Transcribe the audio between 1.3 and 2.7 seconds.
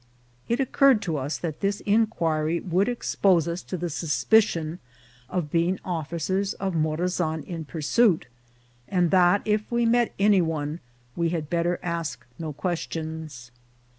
that this inquiry